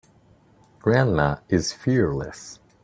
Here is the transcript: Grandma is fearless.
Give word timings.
Grandma 0.79 1.37
is 1.47 1.71
fearless. 1.73 2.59